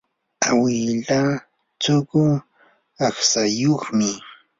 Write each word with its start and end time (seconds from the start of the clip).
awilaa 0.49 1.31
suqu 1.83 2.19
aqtsayuqmi. 3.05 4.09